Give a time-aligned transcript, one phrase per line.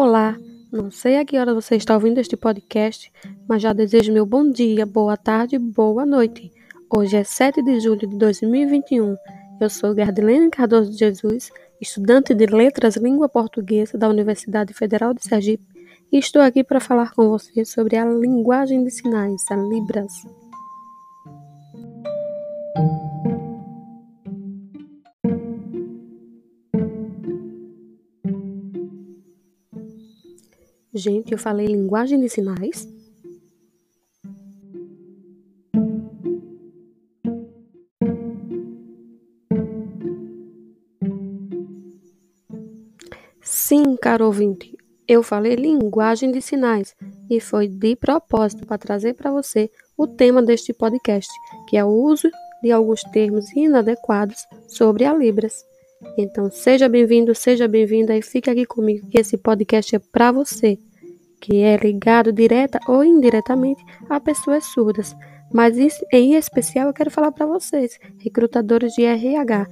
[0.00, 0.38] Olá,
[0.70, 3.12] não sei a que hora você está ouvindo este podcast,
[3.48, 6.52] mas já desejo meu bom dia, boa tarde, boa noite.
[6.88, 9.16] Hoje é 7 de julho de 2021.
[9.60, 11.50] Eu sou Gardilene Cardoso de Jesus,
[11.80, 15.66] estudante de Letras Língua Portuguesa da Universidade Federal de Sergipe,
[16.12, 20.12] e estou aqui para falar com você sobre a linguagem de sinais, a Libras.
[30.98, 32.88] Gente, eu falei linguagem de sinais?
[43.40, 44.76] Sim, caro ouvinte,
[45.06, 46.96] eu falei linguagem de sinais
[47.30, 51.30] e foi de propósito para trazer para você o tema deste podcast,
[51.68, 52.28] que é o uso
[52.60, 55.64] de alguns termos inadequados sobre a Libras.
[56.16, 60.76] Então, seja bem-vindo, seja bem-vinda e fique aqui comigo que esse podcast é para você
[61.40, 65.16] que é ligado direta ou indiretamente a pessoas surdas.
[65.52, 65.76] Mas
[66.12, 69.66] em especial eu quero falar para vocês, recrutadores de RH,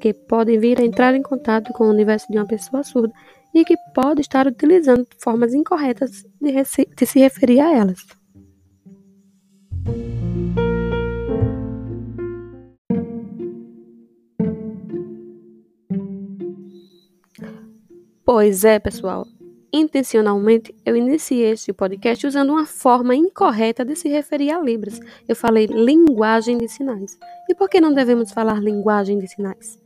[0.00, 3.14] que podem vir a entrar em contato com o universo de uma pessoa surda
[3.54, 6.52] e que pode estar utilizando formas incorretas de,
[6.96, 8.04] de se referir a elas.
[18.24, 19.26] Pois é, pessoal.
[19.74, 25.00] Intencionalmente, eu iniciei este podcast usando uma forma incorreta de se referir a Libras.
[25.26, 27.18] Eu falei linguagem de sinais.
[27.48, 29.80] E por que não devemos falar linguagem de sinais?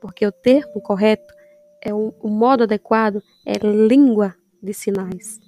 [0.00, 1.34] Porque o termo correto,
[1.82, 5.40] é o, o modo adequado, é língua de sinais.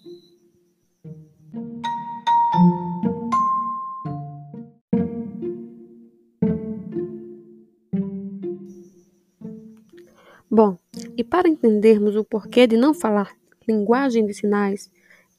[10.50, 10.77] Bom,
[11.16, 13.31] e para entendermos o porquê de não falar
[13.69, 14.91] linguagem de sinais,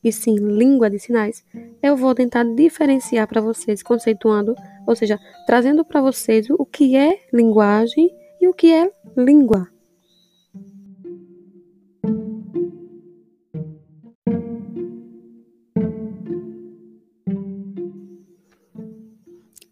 [0.03, 1.43] e sim língua de sinais,
[1.81, 4.55] eu vou tentar diferenciar para vocês, conceituando,
[4.85, 9.67] ou seja, trazendo para vocês o que é linguagem e o que é língua.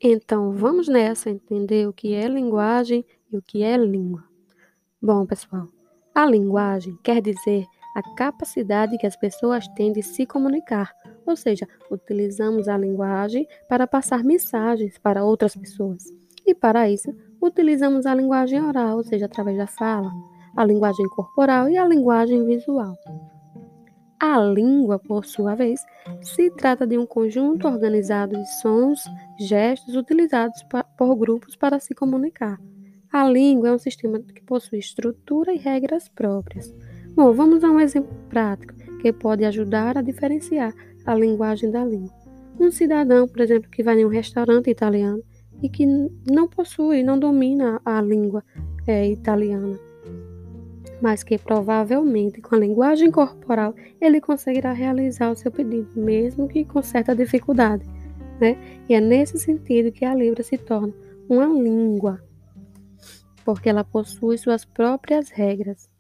[0.08, 4.24] Então, vamos nessa entender o que é linguagem e o que é língua.
[5.02, 5.68] Bom, pessoal,
[6.14, 10.94] a linguagem quer dizer a capacidade que as pessoas têm de se comunicar,
[11.26, 16.04] ou seja, utilizamos a linguagem para passar mensagens para outras pessoas.
[16.46, 17.10] E para isso,
[17.42, 20.12] utilizamos a linguagem oral, ou seja, através da fala,
[20.56, 22.96] a linguagem corporal e a linguagem visual.
[24.20, 25.82] A língua, por sua vez,
[26.22, 29.04] se trata de um conjunto organizado de sons,
[29.40, 30.66] gestos utilizados
[30.98, 32.60] por grupos para se comunicar.
[33.12, 36.74] A língua é um sistema que possui estrutura e regras próprias.
[37.16, 40.74] Bom, vamos a um exemplo prático que pode ajudar a diferenciar
[41.06, 42.14] a linguagem da língua.
[42.60, 45.24] Um cidadão, por exemplo, que vai em um restaurante italiano
[45.64, 45.86] e que
[46.30, 48.44] não possui, não domina a língua
[48.86, 49.80] é, italiana,
[51.02, 56.66] mas que provavelmente com a linguagem corporal ele conseguirá realizar o seu pedido, mesmo que
[56.66, 57.86] com certa dificuldade.
[58.42, 58.58] Né?
[58.90, 60.94] E é nesse sentido que a Libra se torna
[61.30, 62.22] uma língua,
[63.46, 65.95] porque ela possui suas próprias regras.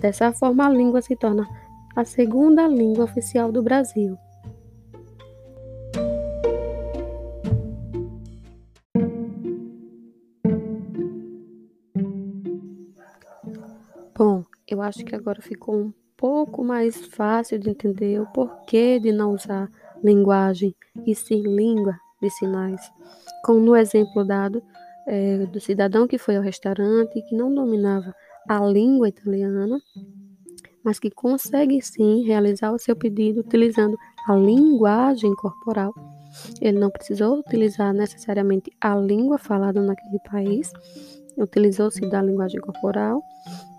[0.00, 1.48] Dessa forma, a língua se torna
[1.94, 4.18] a segunda língua oficial do Brasil.
[14.16, 19.12] Bom, eu acho que agora ficou um pouco mais fácil de entender o porquê de
[19.12, 19.68] não usar
[20.02, 20.74] linguagem
[21.06, 22.80] e sim língua de sinais.
[23.44, 24.62] Como no exemplo dado
[25.06, 28.14] é, do cidadão que foi ao restaurante e que não dominava
[28.48, 29.80] a língua italiana,
[30.84, 33.96] mas que consegue sim realizar o seu pedido utilizando
[34.28, 35.94] a linguagem corporal.
[36.60, 40.70] Ele não precisou utilizar necessariamente a língua falada naquele país,
[41.36, 43.22] utilizou-se da linguagem corporal,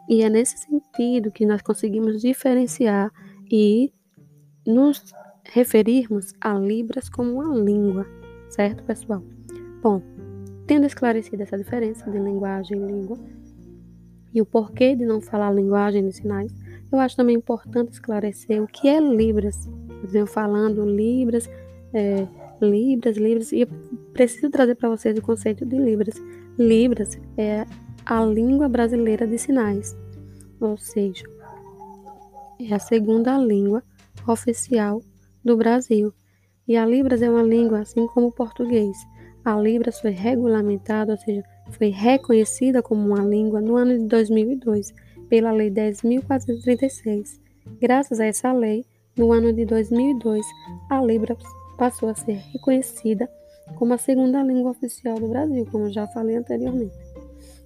[0.10, 3.12] e é nesse sentido que nós conseguimos diferenciar
[3.52, 3.92] e
[4.66, 5.04] nos
[5.44, 8.06] referirmos a Libras como uma língua,
[8.50, 9.24] certo, pessoal?
[9.82, 10.02] Bom,
[10.66, 13.18] tendo esclarecido essa diferença de linguagem e língua,
[14.36, 16.54] e o porquê de não falar linguagem de sinais,
[16.92, 19.66] eu acho também importante esclarecer o que é Libras.
[20.04, 21.50] Eu venho falando Libras,
[21.94, 22.28] é,
[22.62, 23.68] Libras, Libras, e eu
[24.14, 26.22] preciso trazer para vocês o conceito de Libras.
[26.60, 27.66] Libras é
[28.06, 29.96] a língua brasileira de sinais,
[30.60, 31.24] ou seja,
[32.60, 33.82] é a segunda língua
[34.28, 35.02] oficial
[35.44, 36.14] do Brasil.
[36.68, 38.98] E a Libras é uma língua assim como o português.
[39.46, 44.92] A Libras foi regulamentada, ou seja, foi reconhecida como uma língua no ano de 2002
[45.30, 47.46] pela Lei 10.436
[47.80, 48.86] Graças a essa lei,
[49.18, 50.46] no ano de 2002,
[50.90, 51.36] a Libra
[51.78, 53.30] passou a ser reconhecida
[53.76, 56.96] como a segunda língua oficial do Brasil, como já falei anteriormente.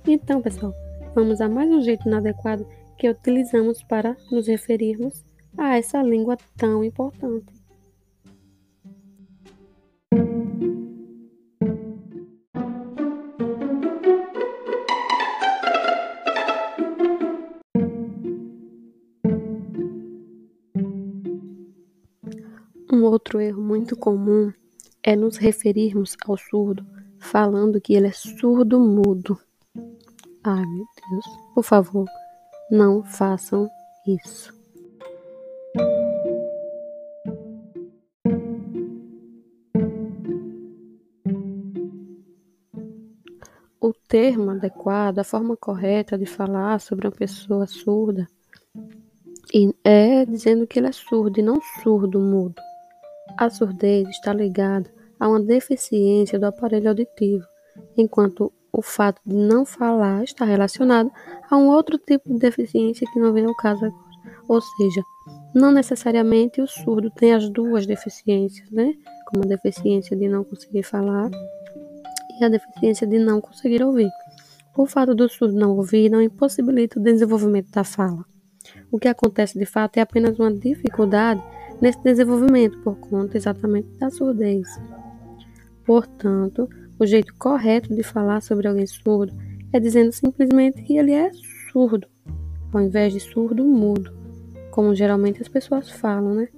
[0.08, 0.74] Então, pessoal,
[1.14, 2.66] vamos a mais um jeito inadequado
[2.98, 5.24] que utilizamos para nos referirmos
[5.58, 7.59] a essa língua tão importante.
[22.92, 24.52] Um outro erro muito comum
[25.04, 26.84] é nos referirmos ao surdo
[27.20, 29.40] falando que ele é surdo-mudo.
[30.44, 32.06] Ai, meu Deus, por favor,
[32.72, 33.70] não façam
[34.08, 34.52] isso.
[43.80, 48.28] O termo adequado, a forma correta de falar sobre uma pessoa surda
[49.84, 52.60] é dizendo que ele é surdo e não surdo-mudo.
[53.40, 57.46] A surdez está ligada a uma deficiência do aparelho auditivo,
[57.96, 61.10] enquanto o fato de não falar está relacionado
[61.50, 64.10] a um outro tipo de deficiência que não vem ao caso agora.
[64.46, 65.02] Ou seja,
[65.56, 68.94] não necessariamente o surdo tem as duas deficiências, né?
[69.28, 71.32] Como a deficiência de não conseguir falar
[72.42, 74.12] e a deficiência de não conseguir ouvir.
[74.76, 78.26] O fato do surdo não ouvir não impossibilita o desenvolvimento da fala.
[78.92, 81.42] O que acontece de fato é apenas uma dificuldade
[81.82, 84.68] nesse desenvolvimento por conta exatamente da surdez.
[85.86, 89.34] Portanto, o jeito correto de falar sobre alguém surdo
[89.72, 91.32] é dizendo simplesmente que ele é
[91.72, 92.08] surdo,
[92.74, 94.14] ao invés de surdo mudo,
[94.72, 96.50] como geralmente as pessoas falam, né?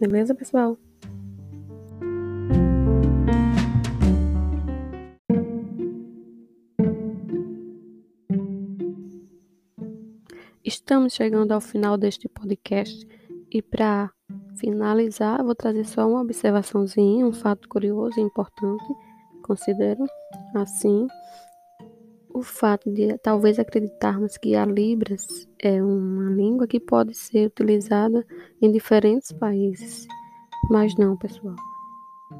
[0.00, 0.78] Beleza, pessoal?
[10.64, 13.06] Estamos chegando ao final deste podcast
[13.50, 14.10] e para
[14.58, 18.84] finalizar, vou trazer só uma observaçãozinha, um fato curioso e importante,
[19.42, 20.04] considero
[20.54, 21.06] assim,
[22.36, 28.24] o fato de talvez acreditarmos que a Libras é uma língua que pode ser utilizada
[28.60, 30.06] em diferentes países.
[30.68, 31.56] Mas não, pessoal.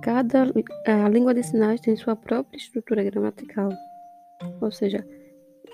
[0.03, 0.53] Cada
[0.87, 3.71] a língua de sinais tem sua própria estrutura gramatical.
[4.61, 5.07] Ou seja,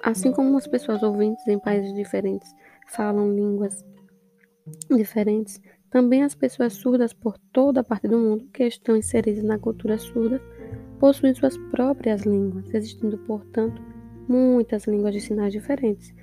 [0.04, 2.48] assim como as pessoas ouvintes em países diferentes
[2.88, 3.84] falam línguas
[4.90, 5.60] diferentes,
[5.92, 9.98] também as pessoas surdas por toda a parte do mundo que estão inseridas na cultura
[9.98, 10.40] surda
[10.98, 13.82] possuem suas próprias línguas, existindo, portanto,
[14.26, 16.14] muitas línguas de sinais diferentes,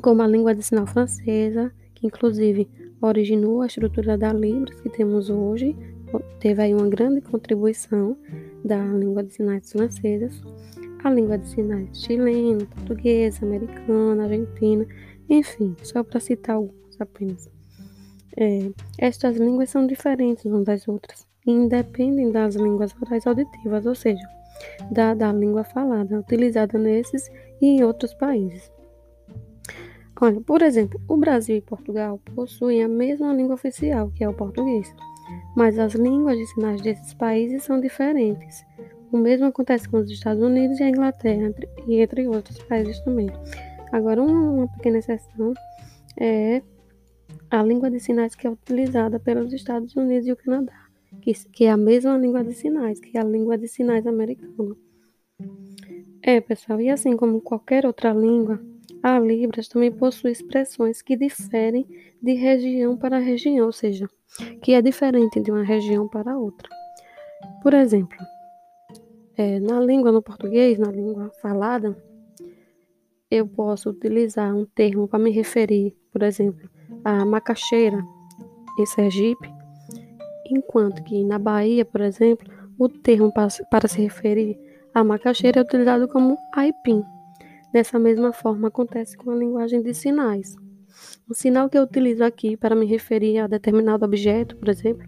[0.00, 2.68] como a língua de sinal francesa, que inclusive
[3.00, 5.74] originou a estrutura da Libras que temos hoje,
[6.38, 8.16] teve aí uma grande contribuição
[8.64, 10.40] da língua de sinais francesas,
[11.02, 14.86] a língua de sinais chilena, portuguesa, americana, argentina,
[15.28, 17.53] enfim, só para citar alguns apenas.
[18.36, 23.94] É, estas línguas são diferentes umas das outras e independem das línguas orais auditivas, ou
[23.94, 24.26] seja,
[24.90, 28.72] da, da língua falada, utilizada nesses e em outros países.
[30.20, 34.34] Olha, por exemplo, o Brasil e Portugal possuem a mesma língua oficial, que é o
[34.34, 34.92] português,
[35.56, 38.64] mas as línguas de sinais desses países são diferentes.
[39.12, 42.98] O mesmo acontece com os Estados Unidos e a Inglaterra, entre, e entre outros países
[43.00, 43.28] também.
[43.92, 45.52] Agora, uma, uma pequena exceção
[46.16, 46.62] é
[47.58, 50.88] a língua de sinais que é utilizada pelos Estados Unidos e o Canadá,
[51.20, 54.76] que, que é a mesma língua de sinais, que é a língua de sinais americana.
[56.22, 58.60] É, pessoal, e assim como qualquer outra língua,
[59.02, 61.86] a Libras também possui expressões que diferem
[62.22, 64.08] de região para região, ou seja,
[64.62, 66.68] que é diferente de uma região para outra.
[67.62, 68.16] Por exemplo,
[69.36, 71.96] é, na língua no português, na língua falada,
[73.30, 76.73] eu posso utilizar um termo para me referir, por exemplo,
[77.04, 78.04] a macaxeira
[78.78, 79.52] em Sergipe,
[80.50, 84.58] enquanto que na Bahia, por exemplo, o termo para, se referir
[84.92, 87.02] a macaxeira é utilizado como aipim.
[87.72, 90.56] Dessa mesma forma acontece com a linguagem de sinais.
[91.28, 95.06] O sinal que eu utilizo aqui para me referir a determinado objeto, por exemplo,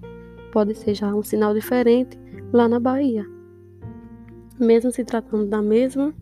[0.53, 2.19] pode ser já um sinal diferente
[2.53, 3.25] lá na Bahia.
[4.59, 6.15] Mesmo se tratando da mesma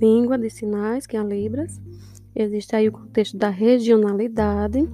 [0.00, 1.80] língua de sinais, que é a Libras,
[2.34, 4.88] existe aí o contexto da regionalidade,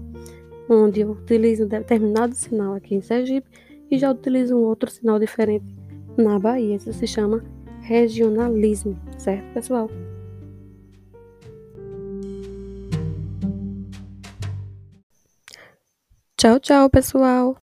[0.69, 3.49] onde eu utilizo um determinado sinal aqui em Sergipe
[3.90, 5.64] e já utilizo um outro sinal diferente
[6.16, 6.76] na Bahia.
[6.76, 7.45] Isso se chama
[7.83, 9.88] regionalismo, certo, pessoal?
[16.37, 17.57] Tchau, tchau, pessoal!